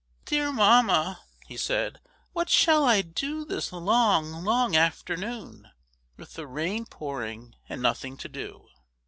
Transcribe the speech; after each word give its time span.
"Dear 0.25 0.51
Mamma!" 0.51 1.21
he 1.45 1.55
said, 1.55 1.99
"what 2.33 2.49
shall 2.49 2.85
I 2.85 3.03
do 3.03 3.45
this 3.45 3.71
long, 3.71 4.43
long 4.43 4.75
afternoon, 4.75 5.69
with 6.17 6.33
the 6.33 6.47
rain 6.47 6.87
pouring 6.87 7.53
and 7.69 7.83
nothing 7.83 8.17
to 8.17 8.27
do?" 8.27 8.67